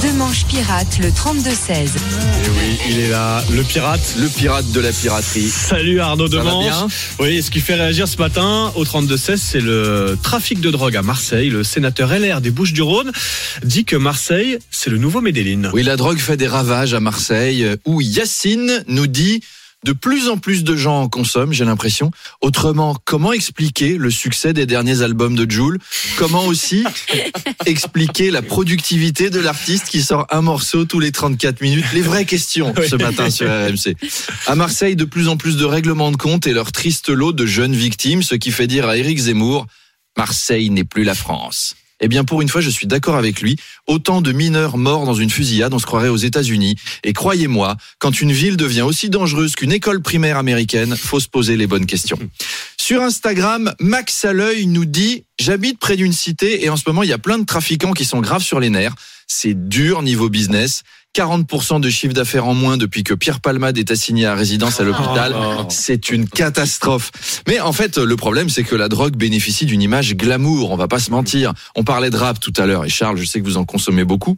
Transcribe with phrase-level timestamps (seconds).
[0.00, 1.72] Deux manches pirates, le 32-16.
[1.72, 4.14] Et oui, il est là, le pirate.
[4.18, 5.48] Le pirate de la piraterie.
[5.50, 6.64] Salut Arnaud Ça va Demanche.
[6.64, 6.88] bien
[7.18, 11.02] Oui, ce qui fait réagir ce matin au 32-16, c'est le trafic de drogue à
[11.02, 11.50] Marseille.
[11.50, 13.12] Le sénateur LR des Bouches-du-Rhône
[13.64, 15.70] dit que Marseille, c'est le nouveau Medellin.
[15.74, 19.42] Oui, la drogue fait des ravages à Marseille, euh, où Yacine nous dit
[19.84, 22.10] de plus en plus de gens en consomment, j'ai l'impression.
[22.40, 25.78] Autrement, comment expliquer le succès des derniers albums de Joule?
[26.16, 26.84] Comment aussi
[27.66, 31.84] expliquer la productivité de l'artiste qui sort un morceau tous les 34 minutes?
[31.92, 33.96] Les vraies questions ce matin sur RMC.
[34.46, 37.46] À Marseille, de plus en plus de règlements de compte et leur triste lot de
[37.46, 39.66] jeunes victimes, ce qui fait dire à Éric Zemmour,
[40.16, 41.74] Marseille n'est plus la France.
[42.00, 43.56] Eh bien, pour une fois, je suis d'accord avec lui.
[43.86, 46.76] Autant de mineurs morts dans une fusillade, on se croirait aux États-Unis.
[47.04, 51.56] Et croyez-moi, quand une ville devient aussi dangereuse qu'une école primaire américaine, faut se poser
[51.56, 52.18] les bonnes questions.
[52.76, 57.02] Sur Instagram, Max à l'œil nous dit J'habite près d'une cité et en ce moment,
[57.02, 58.94] il y a plein de trafiquants qui sont graves sur les nerfs.
[59.26, 60.82] C'est dur niveau business.
[61.16, 64.84] 40% de chiffre d'affaires en moins depuis que Pierre Palmade est assigné à résidence à
[64.84, 65.34] l'hôpital.
[65.70, 67.10] C'est une catastrophe.
[67.48, 70.70] Mais en fait, le problème, c'est que la drogue bénéficie d'une image glamour.
[70.70, 71.54] On va pas se mentir.
[71.74, 72.84] On parlait de rap tout à l'heure.
[72.84, 74.36] Et Charles, je sais que vous en consommez beaucoup.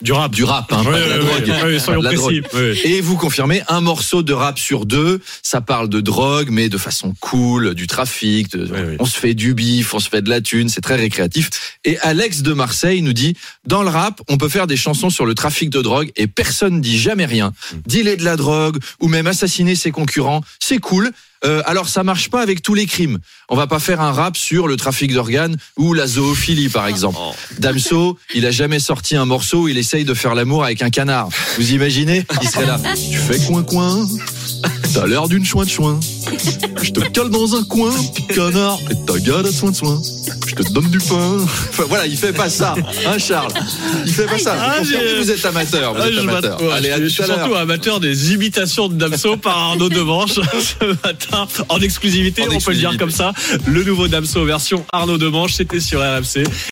[0.00, 0.32] Du rap.
[0.32, 1.78] Du rap, hein, pas de la drogue.
[1.80, 2.42] soyons Pas de la drogue.
[2.84, 6.78] Et vous confirmez, un morceau de rap sur deux, ça parle de drogue, mais de
[6.78, 8.96] façon cool, du trafic, de- Oui, oui.
[9.00, 11.50] on se fait du bif, on se fait de la thune, c'est très récréatif.
[11.84, 13.34] Et Alex de Marseille nous dit,
[13.66, 16.80] dans le rap, on peut faire des chansons sur le trafic de drogue et personne
[16.80, 17.48] dit jamais rien.
[17.72, 17.76] Mm.
[17.86, 21.10] Dealer de la drogue ou même assassiner ses concurrents, c'est cool.
[21.44, 23.18] Euh, alors ça marche pas avec tous les crimes.
[23.48, 27.18] On va pas faire un rap sur le trafic d'organes ou la zoophilie par exemple.
[27.20, 27.32] Oh.
[27.58, 30.90] Damso, il a jamais sorti un morceau où il essaye de faire l'amour avec un
[30.90, 31.28] canard.
[31.56, 32.80] Vous imaginez Il serait là.
[33.10, 34.06] Tu fais coin coin.
[34.98, 36.00] T'as l'air d'une chouin de chouin.
[36.82, 40.02] Je te cale dans un coin, petit canard, et ta gueule à soin de soin.
[40.48, 41.36] Je te donne du pain.
[41.70, 42.74] Enfin voilà, il fait pas ça,
[43.06, 43.52] hein Charles?
[44.04, 44.56] Il fait pas ça.
[44.60, 46.60] Ah, Vous êtes amateur, vous Ah, êtes amateur.
[46.60, 49.88] ouais, Allez, à je, tout suis à surtout amateur des imitations de Damso par Arnaud
[49.88, 53.32] Demanche ce matin en exclusivité, En on peut le dire comme ça.
[53.66, 56.42] Le nouveau Damso version Arnaud Demanche, c'était sur RMC.